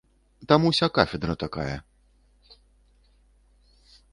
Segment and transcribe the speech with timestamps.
[0.47, 1.77] Там уся кафедра такая.